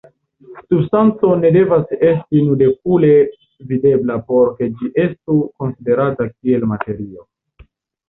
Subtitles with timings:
[0.73, 3.13] Substanco ne devas esti nud-okule
[3.75, 7.33] videbla por ke ĝi estu konsiderata kiel materio.